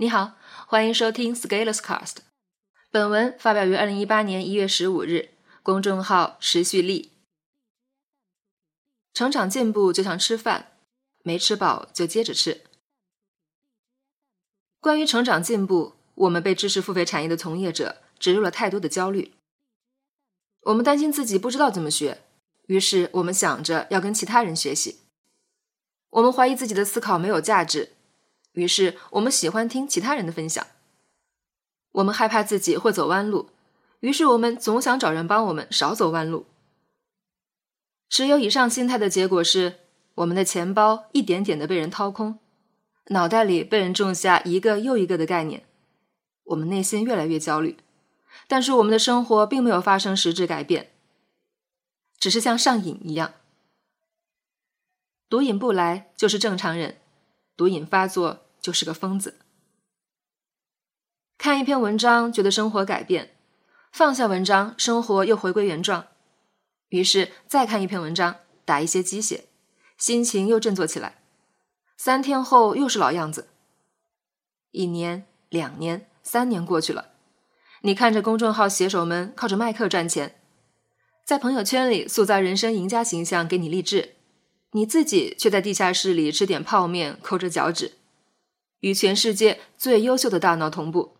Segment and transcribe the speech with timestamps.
[0.00, 0.36] 你好，
[0.68, 2.18] 欢迎收听 Scalers Cast。
[2.88, 5.30] 本文发表于二零一八年一月十五日，
[5.64, 7.10] 公众号持续力。
[9.12, 10.70] 成长进步就像吃饭，
[11.24, 12.62] 没吃饱就接着吃。
[14.78, 19.34] 关于成长进步，我们被知识付费产业的从业者植入了太多的焦虑。
[20.60, 22.22] 我们担心自己不知道怎么学，
[22.68, 25.00] 于是我们想着要跟其他人学习。
[26.10, 27.94] 我们怀疑自己的思考没有价值。
[28.52, 30.66] 于是，我们喜欢听其他人的分享。
[31.92, 33.50] 我们害怕自己会走弯路，
[34.00, 36.46] 于是我们总想找人帮我们少走弯路。
[38.08, 39.80] 持有以上心态的结果是，
[40.16, 42.38] 我们的钱包一点点的被人掏空，
[43.08, 45.64] 脑袋里被人种下一个又一个的概念，
[46.44, 47.76] 我们内心越来越焦虑。
[48.46, 50.90] 但是我们的生活并没有发生实质改变，
[52.18, 53.34] 只是像上瘾一样。
[55.28, 56.98] 毒瘾不来就是正常人，
[57.58, 58.46] 毒瘾发作。
[58.60, 59.38] 就是个疯子。
[61.38, 63.28] 看一篇文章，觉得生活改变；
[63.92, 66.08] 放下文章，生活又回归原状。
[66.88, 69.44] 于是再看一篇文章，打一些鸡血，
[69.96, 71.22] 心情又振作起来。
[71.96, 73.48] 三天后又是老样子。
[74.72, 77.12] 一年、两年、三年过去了，
[77.82, 80.38] 你看着公众号写手们靠着卖课赚钱，
[81.24, 84.16] 在朋友圈里塑造人生赢家形象，给你励志，
[84.72, 87.92] 你自己却在地下室里吃点泡面，抠着脚趾。
[88.80, 91.16] 与全世界最优秀的大脑同步。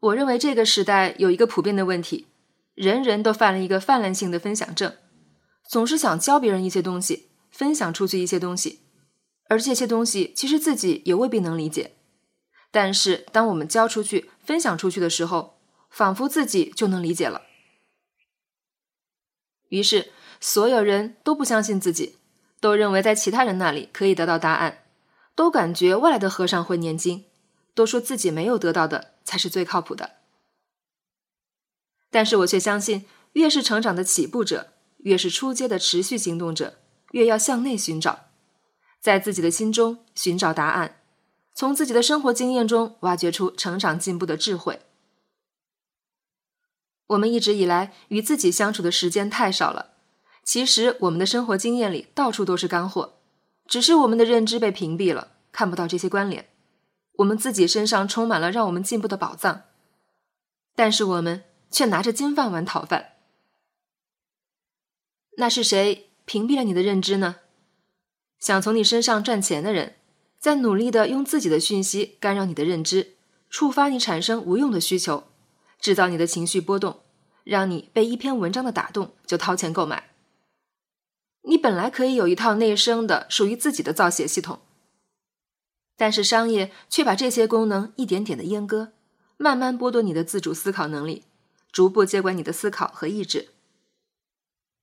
[0.00, 2.28] 我认为这个时代有一个普遍的问题，
[2.74, 4.96] 人人都犯了一个泛滥性的分享症，
[5.68, 8.80] 总是想教别人一些东西，分享出去一些东西，
[9.48, 11.92] 而这些东西其实自己也未必能理解。
[12.70, 15.58] 但是当我们教出去、分享出去的时候，
[15.90, 17.42] 仿佛自己就能理解了。
[19.68, 20.10] 于是
[20.42, 22.18] 所有人都不相信自己，
[22.58, 24.80] 都认为在其他人那里可以得到答案。
[25.36, 27.24] 都感觉外来的和尚会念经，
[27.74, 30.16] 都说自己没有得到的才是最靠谱的。
[32.10, 36.74] 但是我却相信，越是成长的起步者，越是出阶的持续行动者，
[37.12, 38.26] 越要向内寻找，
[39.00, 41.00] 在自己的心中寻找答案，
[41.54, 44.80] 从自己的生活经验中挖掘出成长进步的智慧。
[47.06, 49.91] 我们一直以来与自己相处的时间太少了，
[50.42, 53.14] 其实我们的生活经验里到处都是干货。
[53.66, 56.48] 只是我们的认知被屏蔽了，看不到这些关联。
[57.18, 59.62] 我们自己身上充满了让我们进步的宝藏，
[60.74, 63.12] 但是我们却拿着金饭碗讨饭。
[65.38, 67.36] 那是谁屏蔽了你的认知呢？
[68.38, 69.94] 想从你身上赚钱的人，
[70.38, 73.14] 在努力的用自己的讯息干扰你的认知，
[73.48, 75.28] 触发你产生无用的需求，
[75.78, 77.00] 制造你的情绪波动，
[77.44, 80.11] 让你被一篇文章的打动就掏钱购买。
[81.42, 84.60] 你本来可以有一套内生的属于自己的造血系统，
[85.96, 88.92] 但是商业却把这些功能一点点的阉割，
[89.36, 91.24] 慢慢剥夺你的自主思考能力，
[91.72, 93.48] 逐步接管你的思考和意志，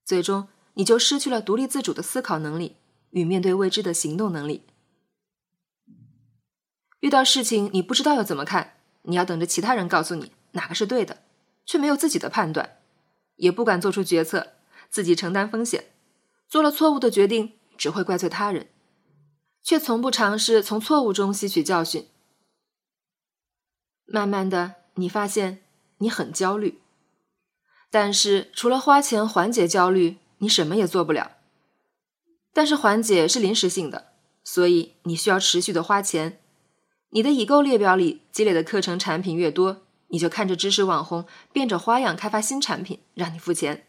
[0.03, 2.75] 最终你就失去了独立自主的思考能力
[3.11, 4.63] 与面对未知的行动能力。
[6.99, 11.21] 遇到事情你不知道要怎么看，你要等着其他人告诉你哪个是对的，
[11.65, 12.77] 却没有自己的判断，
[13.37, 14.53] 也不敢做出决策，
[14.89, 15.85] 自己承担风险。
[16.49, 18.69] 做了错误的决定，只会怪罪他人，
[19.61, 22.07] 却从不尝试从错误中吸取教训。
[24.05, 25.61] 慢慢的，你发现
[25.99, 26.81] 你很焦虑，
[27.91, 31.33] 但是除了花钱缓解焦虑，你什么也做不了。
[32.51, 36.41] 但是缓解是临时性的，所以你需要持续的花钱。
[37.11, 43.85] 你的已购列表里积累的课程产品越多，你就看着知识网红变着花样开发新产品，让你付钱。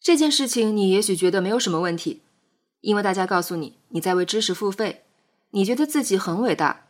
[0.00, 2.22] 这件事情你也许觉得没有什么问题，
[2.80, 5.04] 因为大家告诉你你在为知识付费，
[5.50, 6.86] 你觉得自己很伟大。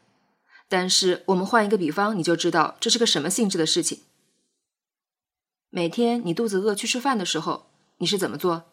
[0.69, 4.02] 但是我们换一个比方，你就知道这是个什么性质的事情。
[5.70, 8.64] 每天你肚子饿去吃饭的时候，你是怎么做？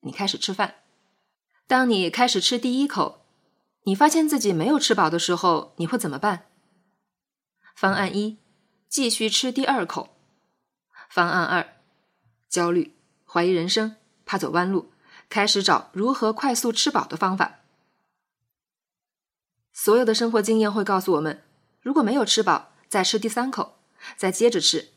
[0.00, 0.76] 你开始吃饭。
[1.68, 3.24] 当你开始吃第一口，
[3.84, 6.46] 你发现自己没有吃饱的时候，你会怎么办？
[7.76, 8.38] 方案一，
[8.88, 10.10] 继续吃第二口。
[11.08, 11.76] 方案二，
[12.48, 12.96] 焦虑。
[13.32, 13.96] 怀疑人生，
[14.26, 14.92] 怕走弯路，
[15.30, 17.60] 开始找如何快速吃饱的方法。
[19.72, 21.42] 所有的生活经验会告诉我们，
[21.80, 23.78] 如果没有吃饱，再吃第三口，
[24.18, 24.90] 再接着吃，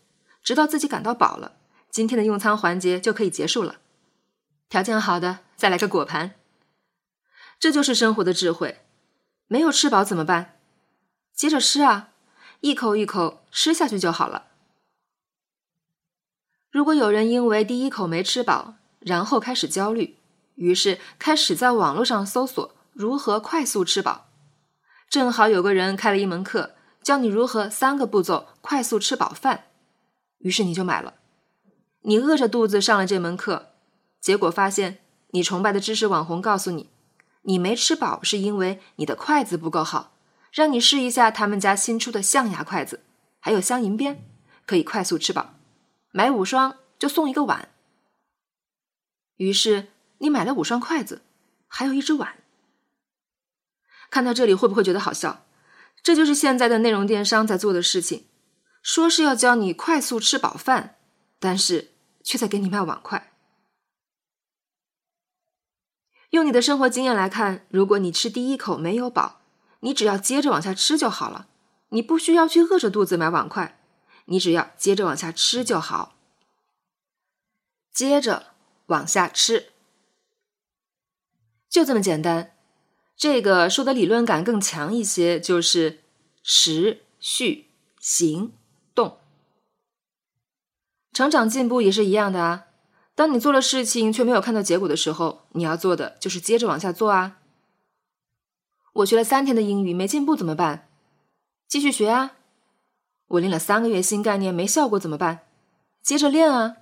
[0.43, 1.53] 直到自己感到饱了，
[1.89, 3.77] 今天的用餐环节就可以结束了。
[4.67, 6.35] 条件好的，再来个果盘。
[7.57, 8.81] 这就是生活的智慧。
[9.47, 10.59] 没有吃饱怎么办？
[11.33, 12.09] 接着吃啊，
[12.59, 14.47] 一口一口吃下去就好了。
[16.75, 20.17] 如果有人因为第一口没吃饱，然后开始焦虑，
[20.55, 24.25] 于是开始在网络上搜索如何快速吃饱，
[25.09, 29.67] 正好有个人开了一门课，教你如何三个步骤快速吃饱饭，
[30.39, 31.13] 于是你就买了。
[32.01, 33.69] 你饿着肚子上了这门课，
[34.19, 34.97] 结果发现
[35.29, 36.89] 你崇拜的知识网红告诉你，
[37.43, 40.11] 你没吃饱是因为你的筷子不够好，
[40.51, 42.99] 让你试一下他们家新出的象牙筷子，
[43.39, 44.21] 还有镶银边，
[44.65, 45.54] 可以快速吃饱，
[46.17, 47.67] 买五双就送一个碗。
[49.35, 49.89] 于是
[50.19, 51.23] 你买了五双筷子，
[51.67, 52.37] 还有一只碗。
[54.09, 55.45] 看到这里会不会觉得好笑？
[56.01, 58.27] 这就是现在的内容电商在做的事情，
[58.81, 60.95] 说是要教你快速吃饱饭，
[61.37, 61.91] 但是
[62.23, 63.33] 却在给你卖碗筷。
[66.29, 69.41] 用你的生活经验来看，如果你吃第一口没有饱，
[69.81, 71.49] 你只要接着往下吃就好了，
[71.89, 73.81] 你不需要去饿着肚子买碗筷，
[74.25, 76.15] 你只要接着往下吃就好。
[77.91, 78.53] 接着
[78.87, 79.71] 往下吃，
[81.69, 82.55] 就这么简单。
[83.15, 86.03] 这个说的理论感更强一些，就是
[86.43, 87.67] 持续
[87.99, 88.51] 行
[88.93, 89.19] 动。
[91.13, 92.65] 成长进步也是一样的啊。
[93.15, 97.37] 当你做了事情却没有看到结果的时候，你要做的就是接着往下做啊。
[98.91, 100.89] 我学了三天的英语没进步怎么办？
[101.69, 102.35] 继续学啊。
[103.27, 105.39] 我练了三个月新概念没效果怎么办？
[106.01, 106.77] 接着练啊。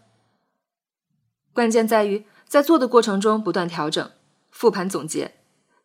[1.53, 4.11] 关键在于在做的过程中不断调整、
[4.49, 5.35] 复盘总结。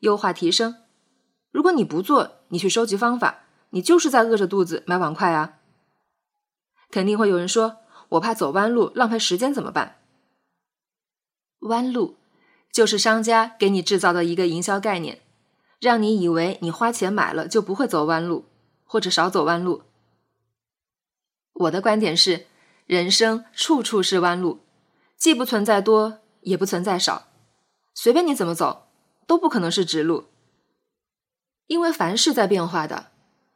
[0.00, 0.76] 优化提升。
[1.50, 3.40] 如果你不做，你去收集方法，
[3.70, 5.58] 你就是在饿着肚子买碗筷啊！
[6.88, 7.78] 肯定会有人说
[8.10, 9.96] ：“我怕走弯路，浪费时间怎么办？”
[11.62, 12.16] 弯路
[12.70, 15.20] 就是商家给你制造的一个营销概念，
[15.80, 18.44] 让你以为你花钱买了就不会走弯路，
[18.84, 19.82] 或者少走弯路。
[21.58, 22.46] 我的观点是：
[22.86, 24.60] 人生处处是弯路，
[25.16, 27.28] 既不存在多，也不存在少，
[27.94, 28.86] 随便你怎么走。
[29.26, 30.28] 都不可能是直路，
[31.66, 33.08] 因为凡是在变化的，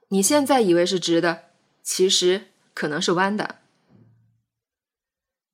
[0.08, 1.44] 你现在以为是直的，
[1.82, 3.60] 其实可能是弯的。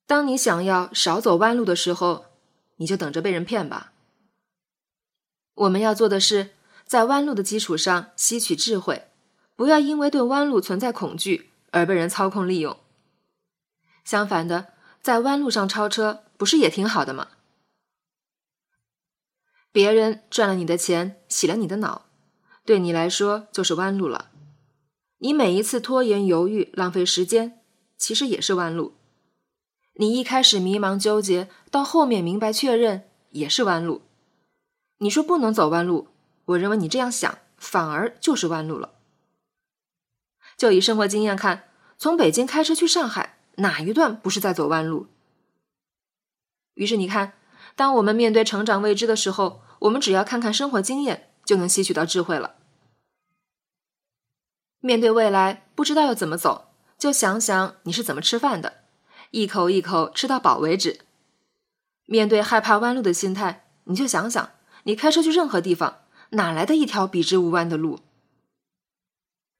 [0.05, 2.25] 当你想要少走弯路的时候，
[2.75, 3.93] 你就等着被人骗吧。
[5.53, 6.49] 我们要做的是，
[6.85, 9.07] 在弯路的基础上吸取智慧，
[9.55, 12.77] 不要因为对弯路存在恐惧而被人操控利用。
[14.03, 17.27] 相反的，在弯路上超车，不是也挺好的吗？
[19.71, 22.05] 别人赚了你的钱，洗了你的脑，
[22.65, 24.31] 对你来说就是弯路了。
[25.19, 27.59] 你每一次拖延、犹豫、浪费时间，
[27.97, 28.95] 其实也是弯路。
[29.93, 34.01] 你一开始迷茫纠结，到后面明白确认，也是弯路。
[34.99, 36.07] 你说不能走弯路，
[36.45, 38.93] 我认为你这样想反而就是弯路了。
[40.59, 41.63] 就以生活经验看，
[41.97, 45.07] 从北京开车去上海，哪一段不是在走弯路？
[46.75, 47.33] 于是你看。
[47.75, 52.55] 当我们面对成长未知的时候，我们只要看看生活经验，就能吸取到智慧了。
[54.81, 58.79] 面对未来不知道要怎么走，就想想你是怎么吃饭的，
[59.31, 60.99] 一口一口吃到饱为止。
[62.05, 64.51] 面对害怕弯路的心态，你就想想
[64.83, 65.99] 你开车去任何地方，
[66.31, 68.01] 哪来的一条笔直无弯的路？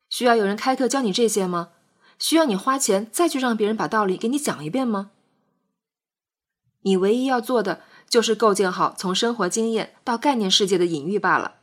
[0.10, 1.70] 需要有人开课教你这些吗？
[2.18, 5.12] 需要你花钱再去让别人把道理给你讲一遍吗？
[6.82, 7.84] 你唯一要做的。
[8.10, 11.58] 就是构建好从生活经验到概念世界的隐喻罢了，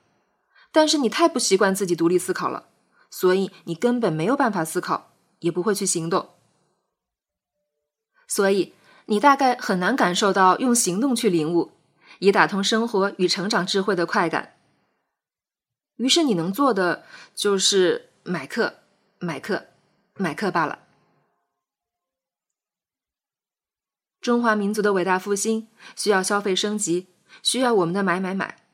[0.70, 2.68] 但是你太不习惯自己独立思考了，
[3.10, 5.10] 所以你根本没有办法思考，
[5.40, 6.28] 也不会去行动，
[8.28, 8.74] 所以
[9.06, 11.72] 你大概很难感受到用行动去领悟，
[12.20, 14.54] 以打通生活与成长智慧的快感。
[15.96, 18.80] 于是你能做的就是买课、
[19.20, 19.66] 买课、
[20.16, 20.80] 买课罢了。
[24.20, 27.06] 中华民族的伟大复兴需要消费升级，
[27.40, 28.64] 需要我们的买买买。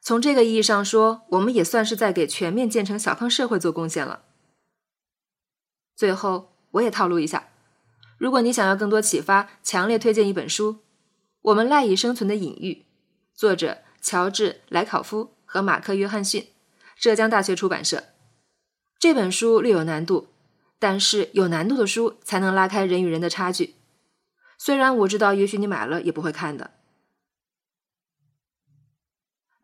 [0.00, 4.22] 从这个意义上说，我们也算是在给全面建成小康社会做贡献了。
[5.96, 7.48] 最后，我也套路一下：
[8.16, 10.74] 如果你想要更多启发，强烈推荐一本书
[11.42, 12.74] 《我们赖以生存的隐喻》，
[13.34, 16.46] 作者乔治·莱考夫和马克·约翰逊，
[16.96, 18.04] 浙江大学出版社。
[18.98, 20.28] 这本书略有难度，
[20.78, 23.76] 但是有难度的书才能拉开人与人的差距。
[24.58, 26.72] 虽然我知道，也许你买了也不会看的。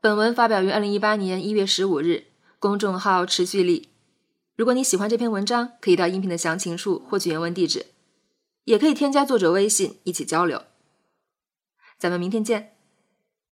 [0.00, 2.26] 本文发表于二零一八年一月十五日，
[2.58, 3.88] 公众号持续力。
[4.54, 7.86] 如果你喜欢这篇文章，可以到音频的详情处获取原文地址，
[8.64, 10.62] 也可以添加作者微信一起交流。
[11.98, 12.73] 咱们明天见。